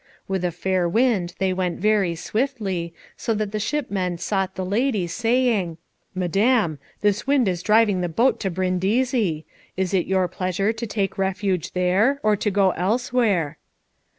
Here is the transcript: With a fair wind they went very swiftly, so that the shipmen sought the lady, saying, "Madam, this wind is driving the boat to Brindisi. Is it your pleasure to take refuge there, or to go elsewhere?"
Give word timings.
With 0.27 0.43
a 0.43 0.49
fair 0.49 0.89
wind 0.89 1.35
they 1.37 1.53
went 1.53 1.79
very 1.79 2.15
swiftly, 2.15 2.91
so 3.15 3.35
that 3.35 3.51
the 3.51 3.59
shipmen 3.59 4.17
sought 4.17 4.55
the 4.55 4.65
lady, 4.65 5.05
saying, 5.05 5.77
"Madam, 6.15 6.79
this 7.01 7.27
wind 7.27 7.47
is 7.47 7.61
driving 7.61 8.01
the 8.01 8.09
boat 8.09 8.39
to 8.39 8.49
Brindisi. 8.49 9.45
Is 9.77 9.93
it 9.93 10.07
your 10.07 10.27
pleasure 10.27 10.73
to 10.73 10.87
take 10.87 11.19
refuge 11.19 11.73
there, 11.73 12.19
or 12.23 12.35
to 12.35 12.49
go 12.49 12.71
elsewhere?" 12.71 13.59